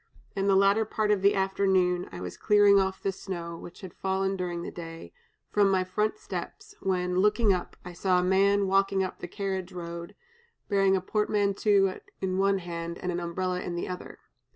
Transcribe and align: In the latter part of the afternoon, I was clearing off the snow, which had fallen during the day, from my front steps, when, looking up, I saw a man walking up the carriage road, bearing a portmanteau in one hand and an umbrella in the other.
In 0.35 0.47
the 0.47 0.55
latter 0.55 0.83
part 0.83 1.11
of 1.11 1.21
the 1.21 1.35
afternoon, 1.35 2.09
I 2.11 2.21
was 2.21 2.35
clearing 2.35 2.79
off 2.79 3.03
the 3.03 3.11
snow, 3.11 3.55
which 3.55 3.81
had 3.81 3.93
fallen 3.93 4.35
during 4.35 4.63
the 4.63 4.71
day, 4.71 5.13
from 5.51 5.69
my 5.69 5.83
front 5.83 6.17
steps, 6.17 6.73
when, 6.79 7.19
looking 7.19 7.53
up, 7.53 7.77
I 7.85 7.93
saw 7.93 8.19
a 8.19 8.23
man 8.23 8.65
walking 8.65 9.03
up 9.03 9.19
the 9.19 9.27
carriage 9.27 9.71
road, 9.71 10.15
bearing 10.69 10.95
a 10.95 11.01
portmanteau 11.01 11.99
in 12.19 12.39
one 12.39 12.57
hand 12.57 12.97
and 12.97 13.11
an 13.11 13.19
umbrella 13.19 13.61
in 13.61 13.75
the 13.75 13.87
other. 13.87 14.17